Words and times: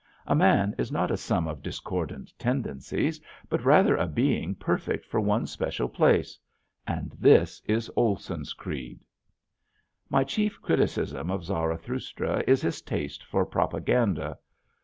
A 0.25 0.33
man 0.33 0.73
is 0.79 0.91
not 0.91 1.11
a 1.11 1.15
sum 1.15 1.47
of 1.47 1.61
discordant 1.61 2.33
tendencies 2.39 3.21
but 3.49 3.63
rather 3.63 3.95
a 3.95 4.07
being 4.07 4.55
perfect 4.55 5.05
for 5.05 5.19
one 5.19 5.45
special 5.45 5.87
place; 5.87 6.39
and 6.87 7.11
this 7.19 7.61
is 7.65 7.87
Olson's 7.95 8.53
creed. 8.53 9.05
My 10.09 10.23
chief 10.23 10.59
criticism 10.59 11.29
of 11.29 11.43
Zarathustra 11.43 12.43
is 12.47 12.63
his 12.63 12.81
taste 12.81 13.23
for 13.23 13.45
propaganda. 13.45 14.39